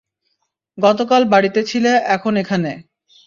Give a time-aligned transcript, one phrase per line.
[0.77, 2.71] গতকাল বাড়িতে ছিলে এখন এখানে।